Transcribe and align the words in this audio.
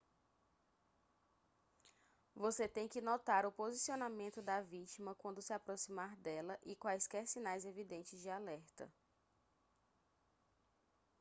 você 2.33 2.67
tem 2.67 2.87
que 2.87 2.99
notar 2.99 3.45
o 3.45 3.51
posicionamento 3.51 4.41
da 4.41 4.59
vítima 4.59 5.13
quando 5.13 5.43
se 5.43 5.53
aproximar 5.53 6.15
dela 6.15 6.57
e 6.63 6.75
quaisquer 6.75 7.27
sinais 7.27 7.65
evidentes 7.65 8.19
de 8.19 8.27
alerta 8.27 8.91